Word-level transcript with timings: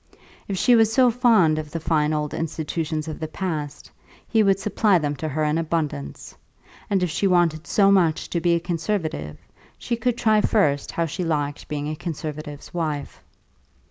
If 0.47 0.57
she 0.57 0.75
was 0.75 0.91
so 0.91 1.11
fond 1.11 1.59
of 1.59 1.69
the 1.69 1.79
fine 1.79 2.11
old 2.11 2.33
institutions 2.33 3.07
of 3.07 3.19
the 3.19 3.27
past, 3.27 3.91
he 4.27 4.41
would 4.41 4.59
supply 4.59 4.97
them 4.97 5.15
to 5.17 5.27
her 5.29 5.43
in 5.43 5.59
abundance; 5.59 6.35
and 6.89 7.03
if 7.03 7.11
she 7.11 7.27
wanted 7.27 7.67
so 7.67 7.91
much 7.91 8.27
to 8.31 8.41
be 8.41 8.55
a 8.55 8.59
conservative, 8.59 9.37
she 9.77 9.95
could 9.95 10.17
try 10.17 10.41
first 10.41 10.89
how 10.89 11.05
she 11.05 11.23
liked 11.23 11.67
being 11.67 11.87
a 11.87 11.95
conservative's 11.95 12.73
wife. 12.73 13.21